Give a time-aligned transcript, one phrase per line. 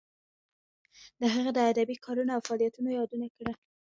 [1.21, 3.53] د هغه د ادبی کارونو او فعالیتونو یادونه کړه.